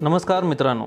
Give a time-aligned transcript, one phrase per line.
[0.00, 0.86] नमस्कार मित्रांनो.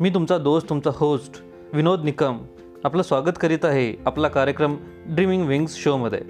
[0.00, 1.42] मी तुमचा दोस्त तुमचा होस्ट
[1.72, 2.38] विनोद निकम
[2.84, 4.76] आपलं स्वागत करीत आहे आपला कार्यक्रम
[5.06, 6.20] ड्रीमिंग विंग्स शोमध्ये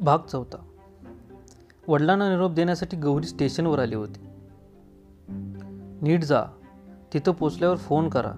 [0.00, 0.62] भाग चौथा.
[1.88, 4.26] वडिलांना निरोप देण्यासाठी गौरी स्टेशनवर आली होती.
[6.02, 6.44] नीट जा.
[7.14, 8.32] तिथं पोचल्यावर फोन करा.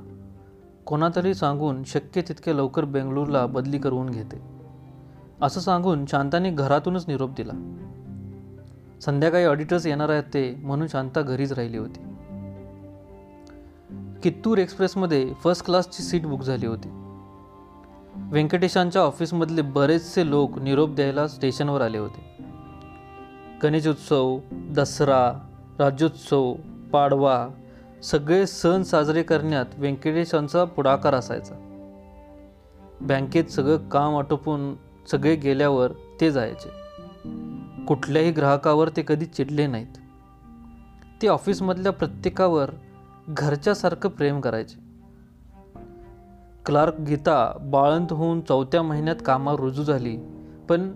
[0.87, 4.41] कोणातरी सांगून शक्य तितके लवकर बेंगळूरला बदली करून घेते.
[5.43, 7.53] असं सांगून शांताने घरातूनच निरोप दिला.
[9.03, 12.01] संध्याकाळी ऑडिटर्स येणार आहेत ते म्हणून शांता घरीच राहिली होती.
[14.23, 16.89] कित्तूर एक्सप्रेसमध्ये फर्स्ट क्लासची सीट बुक झाली होती.
[18.17, 22.45] व्यंकटेशांच्या ऑफिसमधले बरेचसे लोक निरोप द्यायला स्टेशनवर आले होते.
[23.63, 25.33] गणेशोत्सव दसरा
[25.79, 26.55] राज्योत्सव
[26.93, 27.49] पाडवा
[28.05, 31.55] सगळे सण साजरे करण्यात व्यंकटेशांचा पुढाकार असायचा.
[33.01, 34.75] बँकेत सगळं काम आटोपून
[35.11, 36.69] सगळे गेल्यावर ते जायचे.
[37.85, 39.99] कुठल्याही ग्राहकावर ते कधी चिडले नाहीत.
[41.23, 42.71] ते ऑफिसमधल्या प्रत्येकावर
[43.29, 44.85] घरच्यासारखं प्रेम करायचे.
[46.67, 50.17] क्लार्क गीता बाळंत होऊन चौथ्या महिन्यात कामावर रुजू झाली
[50.69, 50.93] पण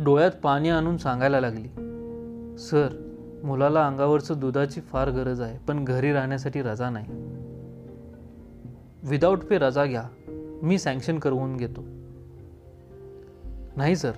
[0.00, 1.68] डोळ्यात पाणी आणून सांगायला लागली
[2.58, 3.11] सर
[3.44, 7.06] मुलाला अंगावरचं दुधाची फार गरज आहे पण घरी राहण्यासाठी रजा नाही.
[9.02, 10.08] विदाऊट पे रजा घ्या.
[10.62, 11.80] मी सँक्शन करवून घेतो.
[13.76, 14.12] नाही सर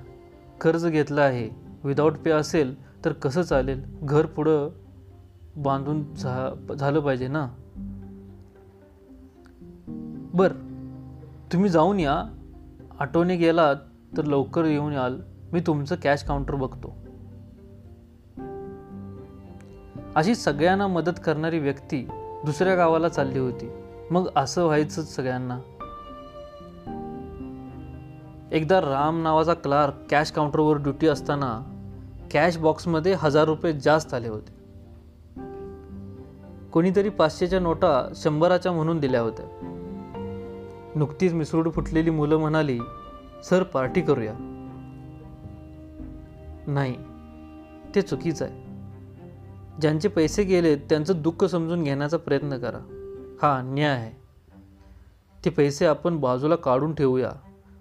[0.61, 1.51] कर्ज घेतलं आहे.
[1.85, 3.83] विदाऊट पे असेल तर कसं चालेल?
[4.03, 4.69] घर पुढं
[5.57, 7.49] बांधून झा झालं पाहिजे ना?
[10.35, 10.53] बर
[11.53, 12.25] तुम्ही जाऊन या.
[13.01, 13.77] ऑटोने गेलात
[14.17, 15.21] तर लवकर येऊन याल.
[15.53, 17.04] मी तुमचं कॅश काउंटर बघतो.
[20.17, 22.09] अशी सगळ्यांना मदत करणारी व्यक्ती
[22.45, 23.71] दुसऱ्या गावाला चालली होती.
[24.11, 25.59] मग असं व्हायचंच सगळ्यांना.
[28.53, 31.61] एकदा राम नावाचा क्लार्क कॅश काउंटरवर ड्युटी असताना
[32.33, 34.53] कॅश बॉक्समध्ये हजार रुपये जास्त आले होते.
[36.73, 39.47] कोणीतरी पाचशेच्या नोटा शंभराच्या म्हणून दिल्या होत्या.
[40.95, 42.79] नुकतीच मिसरूड फुटलेली मुलं म्हणाली
[43.45, 44.33] सर पार्टी करूया.
[46.67, 46.97] नाही
[47.95, 48.64] ते चुकीचं आहे.
[49.81, 52.79] ज्यांचे पैसे गेलेत त्यांचं दुःख समजून घेण्याचा प्रयत्न करा.
[53.43, 54.25] हा अन्याय आहे.
[55.45, 57.31] ते पैसे आपण बाजूला काढून ठेवूया.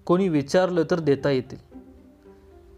[0.06, 1.58] कोणी विचारलं तर देता येतील.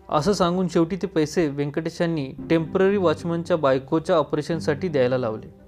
[0.10, 5.66] असं सांगून शेवटी ते पैसे व्यंकटेशांनी टेंपररी वॉचमनच्या बायकोच्या ऑपरेशनसाठी द्यायला लावले.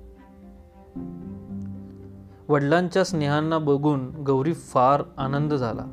[2.49, 5.85] वडिलांच्या स्नेहांना बघून गौरी फार आनंद झाला.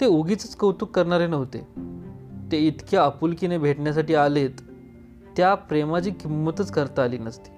[0.00, 1.68] ते उगीच कौतुक करणारे नव्हते.
[2.52, 4.50] ते इतक्या आपुलकीने भेटण्यासाठी आलेत
[5.38, 7.50] त्या प्रेमाची किंमतच करता आली नसती.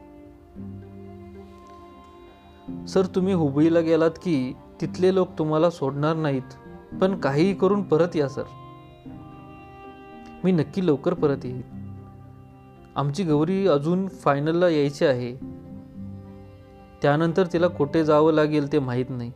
[2.88, 8.28] सर तुम्ही हुबळीला गेलात की तिथले लोक तुम्हाला सोडणार नाहीत पण काहीही करून परत या
[8.28, 8.42] सर.
[10.44, 11.62] मी नक्की लवकर परत येईल
[12.96, 15.34] आमची गौरी अजून फायनलला यायची आहे.
[17.02, 19.32] त्यानंतर तिला कुठे जावं लागेल ते माहीत नाही.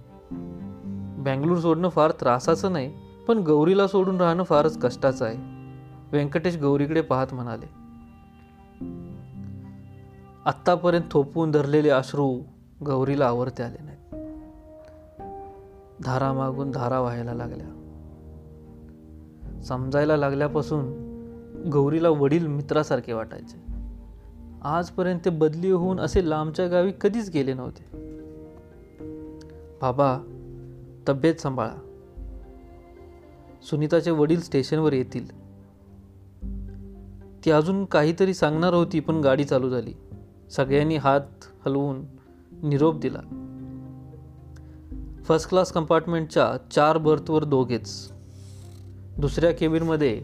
[1.25, 2.93] बँगलोर सोडणं फार त्रासाचं नाही
[3.29, 5.37] पण गौरीला सोडून राहणं फारच कष्टाचं आहे.
[6.13, 7.84] व्यंकटेश गौरीकडे पाहत म्हणाले.
[10.47, 12.41] आत्तापर्यंत थोपवून धरलेले अश्रू
[12.87, 14.31] गौरीला आवरते आले नाहीत.
[16.05, 17.67] धारा मागून धारा व्हायला लागल्या.
[19.63, 21.05] समजायला लागल्यापासून
[21.73, 23.73] गौरीला वडील मित्रासारखे वाटायचे.
[24.63, 27.85] आजपर्यंत ते बदली होऊन असे लांबच्या गावी कधीच गेले नव्हते.
[29.83, 30.19] बाबा
[31.09, 31.75] तब्येत सांभाळा.
[33.71, 35.45] सुनीताचे वडील स्टेशनवर येतील.
[37.45, 39.93] ती अजून काहीतरी सांगणार होती पण गाडी चालू झाली.
[40.51, 42.05] सगळ्यांनी हात हलवून
[42.63, 43.21] निरोप दिला.
[45.25, 48.13] फर्स्ट क्लास कंपार्टमेंटच्या चार बर्थवर दोघेच.
[49.19, 50.23] दुसऱ्या केबिनमध्ये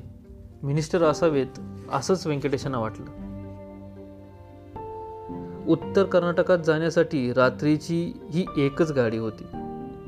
[0.63, 1.61] मिनिस्टर असावेत
[1.93, 3.07] असंच व्यंकटेशांना वाटलं.
[5.69, 9.45] उत्तर कर्नाटकात जाण्यासाठी रात्रीची ही एकच गाडी होती.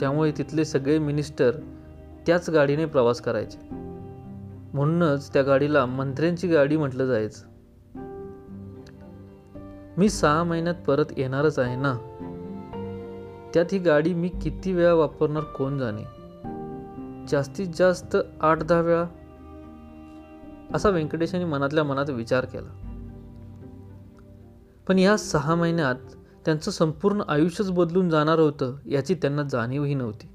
[0.01, 1.51] त्यामुळे तिथले सगळे मिनिस्टर
[2.27, 3.59] त्याच गाडीने प्रवास करायचे.
[4.73, 7.52] म्हणूनच त्या गाडीला मंत्र्यांची गाडी म्हटलं जायचं.
[9.99, 11.95] मी सहा महिन्यात परत येणारच आहे ना?
[13.55, 16.03] त्यात ही गाडी मी किती वेळा वापरणार कोण जाणे?
[17.29, 19.05] जास्तीत जास्त आठ दहा वेळा?
[20.75, 22.99] असा व्यंकटेशांनी मनातल्या मनात विचार केला.
[24.89, 25.95] पण या सहा महिन्यात
[26.45, 30.29] त्यांचं संपूर्ण आयुष्यच बदलून जाणार होतं याची त्यांना जाणीवही नव्हती.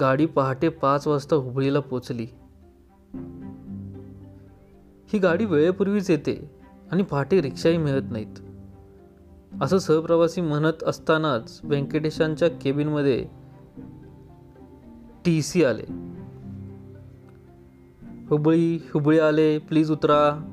[0.00, 2.26] गाडी पहाटे पाच वाजता हुबळीला पोचली.
[5.12, 6.59] ही गाडी वेळेपूर्वीच येते.
[6.90, 8.38] आणि पहाटे रिक्षाही मिळत नाहीत.
[9.62, 13.26] असं सहप्रवासी म्हणत असतानाच व्यंकटेशांच्या केबिनमध्ये
[15.24, 15.84] टी सी आले.
[18.30, 20.52] हुबळी हुबळी आले प्लीज उतरा.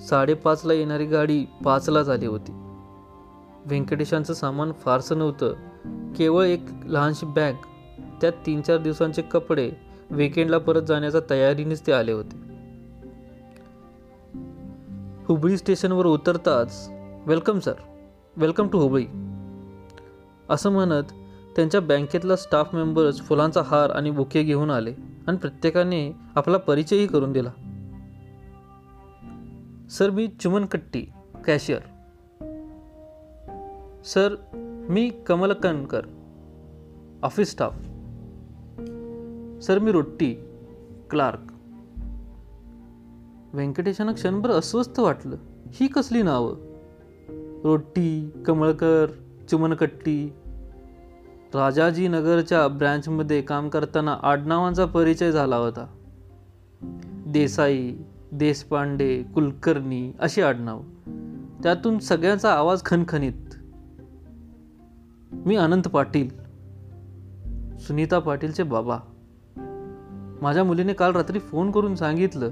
[0.00, 2.52] साडेपाचला येणारी गाडी पाचलाच आली होती.
[3.66, 5.54] व्यंकटेशांचं सामान फारसं नव्हतं.
[6.16, 7.52] केवळ एक लहानशी बॅग
[8.20, 9.72] त्यात तीन चार दिवसांचे कपडे
[10.10, 12.41] विकेंडला परत जाण्याच्या तयारीनेच ते आले होते.
[15.28, 16.90] हुबळी स्टेशनवर उतरताच
[17.26, 17.72] welcome sir.
[18.36, 19.06] Welcome to Hubli.
[20.50, 21.02] असं म्हणत
[21.56, 24.94] त्यांच्या बँकेतला स्टाफ मेंबर्स फुलांचा हार आणि बुके घेऊन आले
[25.26, 27.50] आणि प्रत्येकाने आपला परिचयही करून दिला.
[29.90, 31.06] सर मी चुमन कट्टी
[31.46, 31.80] कॅशियर.
[34.04, 34.34] सर
[34.88, 36.06] मी कमलकणकर
[37.22, 37.74] ऑफिस स्टाफ.
[39.62, 40.34] सर मी रोट्टी
[41.10, 41.51] क्लार्क.
[43.52, 45.36] व्यंकटेशांना क्षणभर अस्वस्थ वाटलं.
[45.72, 46.56] ही कसली नावं?
[47.64, 49.06] रोटी कमळकर
[49.50, 50.32] चुमनकट्टी.
[51.54, 55.86] राजाजी नगरच्या ब्रँचमध्ये काम करताना आडनावांचा परिचय झाला होता.
[57.26, 57.94] देसाई
[58.32, 60.80] देशपांडे कुलकर्णी अशी आडनाव.
[61.62, 63.54] त्यातून सगळ्यांचा आवाज खणखणीत
[65.32, 66.28] मी अनंत पाटील.
[67.78, 68.98] सुनीता पाटीलचे बाबा.
[70.42, 72.50] माझ्या मुलीने काल रात्री फोन करून सांगितलं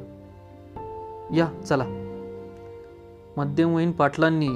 [1.35, 1.85] या चला.
[3.37, 4.49] मध्यमवयीन पाटलांनी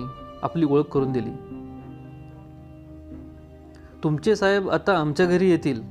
[0.43, 1.31] आपली ओळख करून दिली.
[4.03, 5.83] तुमचे साहेब आता आमच्या घरी येतील.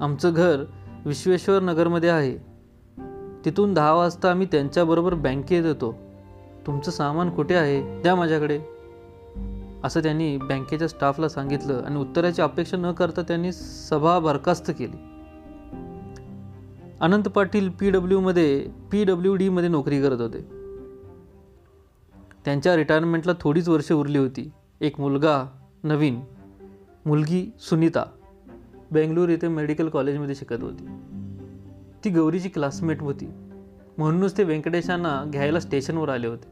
[0.00, 0.64] आमचं घर
[1.04, 2.36] विश्वेश्वर नगरमध्ये आहे.
[3.44, 5.94] तिथून दहा वाजता आम्ही त्यांच्याबरोबर बँकेत येतो.
[6.66, 8.02] तुमचं सामान कुठे आहे?
[8.02, 8.60] द्या माझ्याकडे.
[9.84, 15.13] असं त्यांनी बँकेच्या स्टाफला सांगितलं आणि उत्तराची अपेक्षा न करता त्यांनी सभा बरखास्त केली.
[17.04, 20.40] अनंत पाटील पी डब्ल्यूमध्ये पी डब्ल्यू डीमध्ये नोकरी करत होते.
[22.44, 24.50] त्यांच्या रिटायरमेंटला थोडीच वर्ष उरली होती.
[24.80, 25.44] एक मुलगा
[25.84, 26.20] नवीन.
[27.06, 28.04] मुलगी सुनीता.
[28.92, 30.86] बेंगलूर येथे मेडिकल कॉलेजमध्ये शिकत होती.
[32.04, 33.26] ती गौरीची क्लासमेट होती.
[33.98, 36.48] म्हणूनच ते व्यंकटेशांना घ्यायला स्टेशनवर आले होते.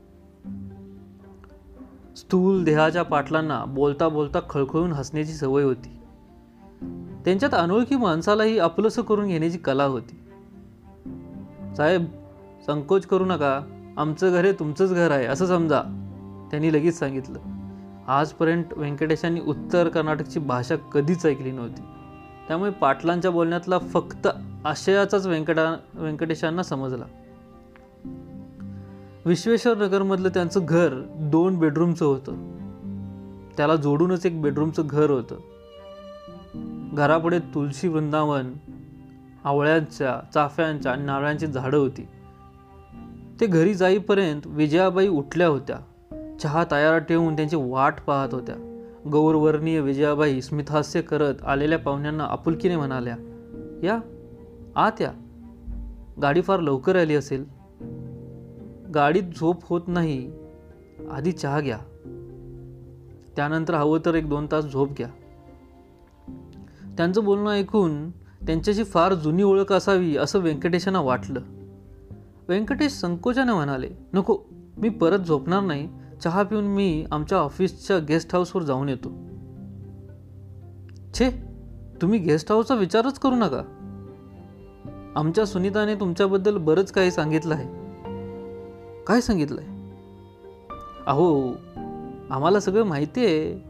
[2.16, 5.96] स्थूल देहाच्या पाटलांना बोलता बोलता खळखळून हसण्याची सवय होती.
[7.24, 10.18] त्यांच्यात अनोळखी माणसालाही आपलंसं करून घेण्याची कला होती.
[11.76, 12.04] साहेब
[12.66, 13.60] संकोच करू नका.
[13.96, 15.82] आमचं घर हे तुमचंच घर आहे असं समजा.
[16.50, 17.38] त्यांनी लगेच सांगितलं.
[18.08, 21.82] आजपर्यंत व्यंकटेशांनी उत्तर कर्नाटकची भाषा कधीच ऐकली नव्हती.
[22.48, 24.28] त्यामुळे पाटलांच्या बोलण्यातला फक्त
[24.64, 27.04] आशयाचाच व्यंकटा व्यंकटेशांना समजला.
[29.26, 32.32] विश्वेश्वर नगरमधलं त्यांचं घर दोन बेडरूमचं होतं.
[33.56, 35.36] त्याला जोडूनच एक बेडरूमचं घर होतं.
[36.94, 38.52] घरापुढे तुळशी वृंदावन
[39.44, 42.08] आवळ्यांच्या चाफ्यांच्या आणि नारळांची झाडं होती.
[43.40, 45.76] ते घरी जाईपर्यंत विजयाबाई उठल्या होत्या.
[46.40, 48.68] चहा तयार ठेवून त्यांची वाट पाहत होत्या.
[49.12, 53.16] गौरवर्णीय विजयाबाई स्मितहास्य करत आलेल्या पाहुण्यांना आपुलकीने म्हणाल्या
[53.82, 53.98] या
[54.76, 55.12] आत या.
[56.22, 57.44] गाडी फार लवकर आली असेल.
[58.94, 60.32] गाडीत झोप होत नाही.
[61.10, 61.78] आधी चहा घ्या.
[63.36, 65.08] त्यानंतर हवं तर एक दोन तास झोप घ्या.
[66.96, 68.10] त्यांचं बोलणं ऐकून
[68.46, 71.40] त्यांच्याशी फार जुनी ओळख असावी असं व्यंकटेशांना वाटलं.
[72.48, 74.38] व्यंकटेश संकोचाने म्हणाले नको
[74.76, 75.88] मी परत झोपणार नाही.
[76.24, 79.08] चहा पिऊन मी आमच्या ऑफिसच्या गेस्ट हाऊसवर जाऊन येतो.
[81.14, 81.30] छे
[82.02, 83.62] तुम्ही गेस्ट हाऊसचा विचारच करू नका.
[85.16, 87.68] आमच्या सुनीताने तुमच्याबद्दल बरंच काही सांगितलं आहे.
[89.04, 89.64] काय सांगितलंय?
[91.06, 91.52] अहो
[92.30, 93.64] आम्हाला सगळं माहिती आहे.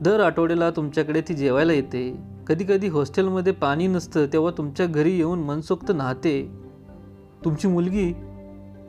[0.00, 2.27] दर आठवड्याला तुमच्याकडे ती जेवायला येते.
[2.48, 6.60] कधी कधी हॉस्टेलमध्ये पाणी नसतं तेव्हा तुमच्या घरी येऊन मनसोक्त नाहते.
[7.44, 8.12] तुमची मुलगी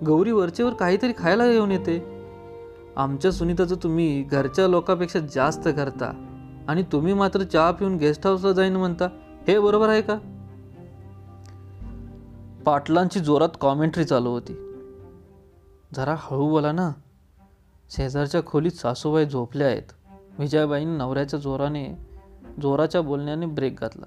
[0.06, 2.24] गौरी वरचेवर काहीतरी खायला येऊन येते.
[2.96, 6.26] आमच्या सुनीताचं तुम्ही घरच्या लोकांपेक्षा जास्त करता
[6.68, 9.08] आणि तुम्ही मात्र चहा पिऊन गेस्ट हाऊसला जाईन म्हणता.
[9.48, 10.16] हे बरोबर आहे का?
[12.66, 14.54] पाटलांची जोरात कॉमेंट्री चालू होती.
[15.96, 16.92] जरा हळू बोला ना.
[17.90, 20.12] शेजारच्या खोलीत सासूबाई झोपल्या आहेत.
[20.40, 22.09] विजयाबाईंनी नवऱ्याच्या जोराने
[22.62, 24.06] जोराच्या बोलण्याने ब्रेक घातला.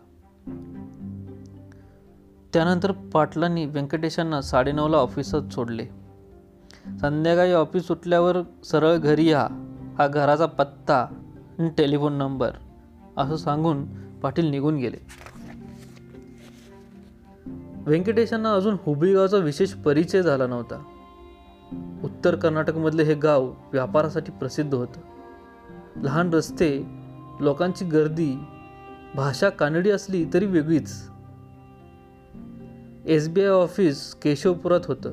[2.52, 5.86] त्यानंतर पाटलांनी व्यंकटेशांना साडेनऊला ऑफिसात सोडले.
[7.00, 9.48] संध्याकाळी ऑफिस सुटल्यावर सरळ घरी या
[9.98, 11.06] हा घराचा पत्ता
[11.58, 12.50] आणि टेलिफोन नंबर
[13.16, 13.86] असं सांगून
[14.20, 14.96] पाटील निघून गेले.
[17.86, 20.82] व्यंकटेशांना अजून हुबळीगावचा विशेष परिचय झाला नव्हता.
[22.04, 25.00] उत्तर कर्नाटकमधले हे गाव व्यापारासाठी प्रसिद्ध होतं.
[25.96, 27.01] लहान रस्ते
[27.42, 28.38] लोकांची गर्दी
[29.14, 31.08] भाषा कानडी असली तरी वेगळीच.
[33.06, 35.12] एस बी आय ऑफिस केशवपुरात होतं.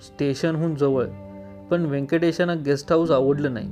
[0.00, 1.04] स्टेशनहून जवळ
[1.70, 3.68] पण व्यंकटेशांना गेस्ट हाऊस आवडलं नाही.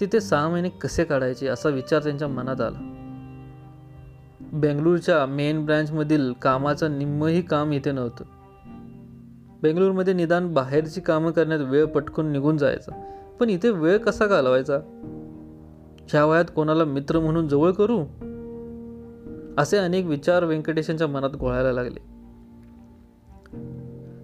[0.00, 2.90] तिथे सहा महिने कसे काढायचे असा विचार त्यांच्या मनात आला.
[4.52, 8.24] बेंगळूरच्या मेन ब्रँचमधील कामाचं निम्मही काम इथे नव्हतं.
[9.62, 13.10] बेंगळूरमध्ये निदान बाहेरची कामं करण्यात वेळ पटकून निघून जायचा.
[13.40, 14.78] पण इथे वेळ कसा घालवायचा?
[16.10, 18.04] ह्या वयात कोणाला मित्र म्हणून जवळ करू?
[19.58, 22.14] असे अनेक विचार व्यंकटेशांच्या मनात घोळायला लागले.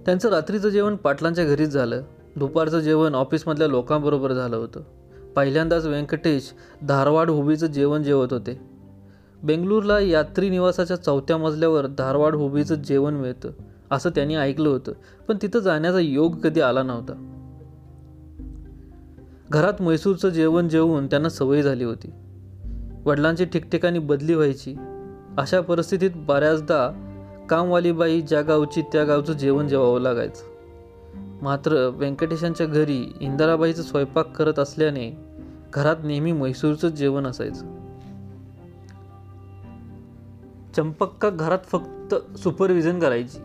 [0.06, 2.02] त्यांचं रात्रीचं जेवण पाटलांच्या घरीच झालं.
[2.36, 4.80] दुपारचं जेवण ऑफिसमधल्या लोकांबरोबर झालं होतं.
[5.36, 6.54] पहिल्यांदाच व्यंकटेश
[6.88, 8.60] धारवाड हुबीचं जेवण जेवत होते.
[9.42, 13.50] बेंगळूरला यात्री निवासाच्या चौथ्या मजल्यावर धारवाड हुबीचं जेवण मिळतं
[13.90, 14.92] असं त्यांनी ऐकलं होतं.
[15.28, 17.39] पण तिथं जाण्याचा योग कधी आला नव्हता.
[19.50, 22.10] घरात मैसूरचं जेवण जेवून त्यांना सवय झाली होती.
[23.04, 24.74] वडिलांची ठिकठिकाणी बदली व्हायची.
[25.38, 26.90] अशा परिस्थितीत बऱ्याचदा
[27.48, 30.44] कामवाली बाई ज्या गावची त्या गावचं जेवण जेवावं लागायचं.
[31.42, 35.18] मात्र व्यंकटेशांच्या घरी इंदिराबाईचं स्वयंपाक करत असल्याने
[35.72, 37.66] घरात नेहमी म्हैसूरचं जेवण असायचं.
[40.76, 43.38] चंपक्का घरात फक्त सुपरविजन करायची.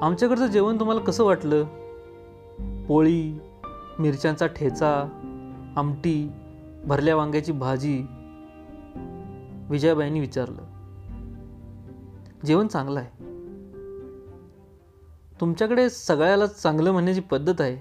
[0.00, 1.64] आमच्याकडचं जेवण तुम्हाला कसं वाटलं?
[2.88, 3.38] पोळी
[3.98, 5.04] मिरच्यांचा ठेचा
[5.76, 6.32] आमटी
[6.86, 8.06] भरल्या वांग्याची भाजी
[9.70, 10.62] विजयाबाईंनी विचारलं.
[12.46, 13.24] जेवण चांगलं आहे.
[15.40, 17.76] तुमच्याकडे सगळ्याला चांगलं म्हणण्याची पद्धत आहे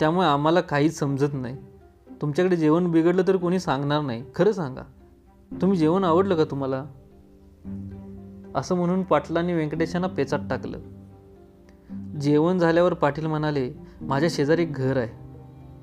[0.00, 1.56] त्यामुळे आम्हाला काहीच समजत नाही.
[2.20, 4.82] तुमच्याकडे जेवण बिघडलं तर कोणी सांगणार नाही खरं सांगा.
[5.60, 6.84] तुम्ही जेवण आवडलं का तुम्हाला?
[8.54, 10.78] असं म्हणून पाटलांनी व्यंकटेशांना पेचात टाकलं.
[12.20, 15.25] जेवण झाल्यावर पाटील म्हणाले माझ्या शेजारी एक घर आहे.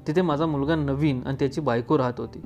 [0.08, 2.40] तिथे माझा मुलगा नवीन आणि त्याची बायको राहत होती.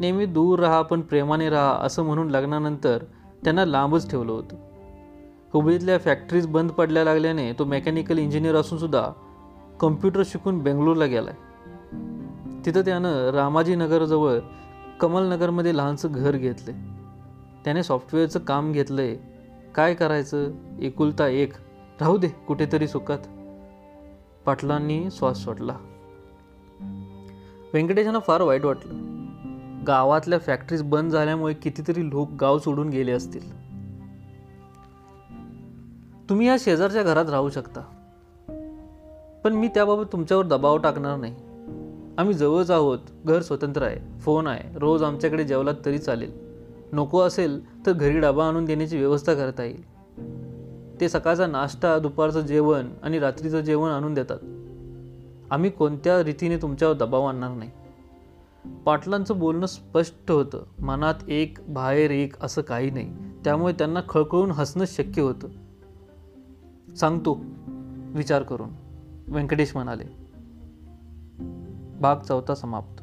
[0.00, 2.98] नेहमी दूर राहा पण प्रेमाने राहा असं म्हणून लग्नानंतर
[3.44, 4.56] त्यांना लांबच ठेवलं होतं.
[5.52, 9.08] हुबळीतल्या फॅक्टरीज बंद पडल्या लागल्याने तो मेकॅनिकल इंजिनियर असूनसुद्धा
[9.80, 11.48] कम्प्युटर शिकून बेंगलोरला गेला आहे
[12.66, 14.38] तिथं त्यानं रामाजीनगरजवळ
[15.00, 16.72] कमलनगरमध्ये लहानसं घर घेतलं
[17.64, 19.16] त्याने सॉफ्टवेअरचं काम घेतलं आहे
[19.74, 20.50] काय करायचं?
[20.80, 21.52] एकुलता एक.
[22.00, 23.18] राहू दे कुठेतरी सुखात.
[24.46, 25.76] पाटलांनी श्वास सोडला.
[27.72, 28.92] व्यंकटेशांना फार वाईट वाटलं.
[29.86, 33.68] गावातल्या फॅक्टरीज बंद झाल्यामुळे कितीतरी लोक गाव सोडून गेले असतील.
[36.28, 37.80] तुम्ही या शेजारच्या घरात राहू शकता.
[39.44, 41.34] पण मी त्याबाबत तुमच्यावर दबाव टाकणार नाही.
[42.18, 46.32] आम्ही जवळच आहोत घर स्वतंत्र आहे फोन आहे रोज आमच्याकडे जेवलात तरी चालेल.
[46.92, 49.98] नको असेल तर घरी डबा आणून देण्याची व्यवस्था करता येईल.
[51.00, 54.38] ते सकाळचा नाश्ता दुपारचं जेवण आणि रात्रीचं जेवण आणून देतात.
[55.50, 57.70] आम्ही कोणत्या रीतीने तुमच्यावर दबाव आणणार नाही.
[58.84, 60.62] पाटलांचं बोलणं स्पष्ट होतं.
[60.78, 63.14] मनात एक बाहेर एक असं काही नाही.
[63.44, 65.48] त्यामुळे त्यांना खळखळून हसणं शक्य होतं.
[66.94, 67.44] सांगतो
[68.14, 68.68] विचार करून.
[69.28, 70.04] व्यंकटेश म्हणाले
[72.00, 73.02] भाग चौथा समाप्त.